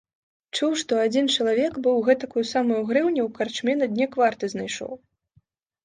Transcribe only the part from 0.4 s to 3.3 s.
Чуў, што адзін чалавек быў гэтакую самую грыўню ў